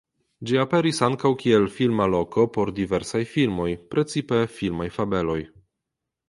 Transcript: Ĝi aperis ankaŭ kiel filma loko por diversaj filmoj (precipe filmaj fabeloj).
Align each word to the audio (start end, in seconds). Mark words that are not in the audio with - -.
Ĝi 0.51 0.55
aperis 0.61 1.01
ankaŭ 1.07 1.31
kiel 1.43 1.67
filma 1.75 2.07
loko 2.13 2.45
por 2.55 2.71
diversaj 2.79 3.21
filmoj 3.35 3.69
(precipe 3.93 4.41
filmaj 4.57 4.89
fabeloj). 4.97 5.39